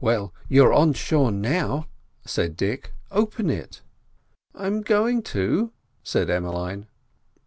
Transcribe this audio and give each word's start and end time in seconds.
"Well, 0.00 0.32
you're 0.48 0.72
ashore 0.72 1.30
now," 1.30 1.88
said 2.24 2.56
Dick; 2.56 2.94
"open 3.10 3.50
it." 3.50 3.82
"I'm 4.54 4.80
going 4.80 5.20
to," 5.24 5.72
said 6.02 6.30
Emmeline. 6.30 6.86